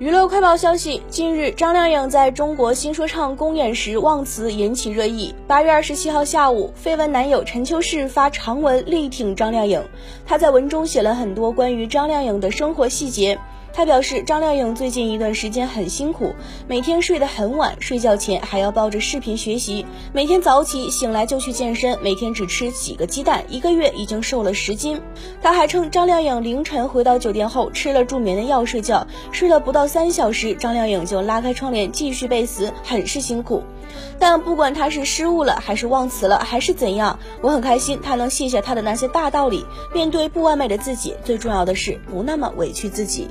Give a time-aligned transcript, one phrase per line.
[0.00, 5.34] 娱乐快报消息：近日，张靓颖在中国新说唱公演时忘词引起热议。
[5.46, 9.84] 八月二十七号下午，绯闻男友陈秋实发长文力挺张靓颖，
[10.24, 13.38] 他在文中写了很多关于张靓颖的生活细节。
[13.72, 16.34] 他表示，张靓颖最近一段时间很辛苦，
[16.66, 25.00] 每天睡得很晚，睡觉前还要抱着视频学习，每天早起醒来就去健身，每天只吃几个鸡蛋，一个月已经瘦了十斤。
[25.40, 33.62] 他还称，张靓颖凌晨回到酒店后吃了助眠的药睡觉，睡了不到三小时，张靓颖就拉开窗帘继续背词，很是辛苦。
[34.18, 39.64] 但不管他是失误了，还是忘词了，还是怎样，我很开心他能卸下他的那些大道理，
[39.94, 43.28] 面对不完美的自己，最重要的是不那么委屈自己。